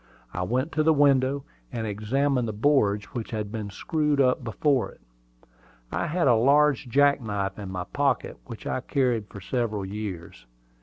I 0.33 0.41
went 0.41 0.71
to 0.71 0.81
the 0.81 0.95
window, 0.95 1.43
and 1.71 1.85
examined 1.85 2.47
the 2.47 2.53
boards 2.53 3.05
which 3.13 3.29
had 3.29 3.51
been 3.51 3.69
screwed 3.69 4.19
up 4.19 4.43
before 4.43 4.89
it. 4.89 5.01
I 5.91 6.07
had 6.07 6.27
a 6.27 6.33
large 6.33 6.89
jack 6.89 7.21
knife 7.21 7.59
in 7.59 7.69
my 7.71 7.83
pocket, 7.83 8.37
which 8.47 8.65
I 8.65 8.73
had 8.73 8.87
carried 8.87 9.27
for 9.27 9.39
several 9.39 9.85
years. 9.85 10.47